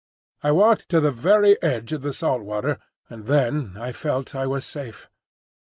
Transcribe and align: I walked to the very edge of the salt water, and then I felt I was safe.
I 0.41 0.49
walked 0.49 0.89
to 0.89 0.99
the 0.99 1.11
very 1.11 1.61
edge 1.61 1.93
of 1.93 2.01
the 2.01 2.11
salt 2.11 2.41
water, 2.41 2.79
and 3.07 3.27
then 3.27 3.77
I 3.77 3.91
felt 3.91 4.33
I 4.33 4.47
was 4.47 4.65
safe. 4.65 5.07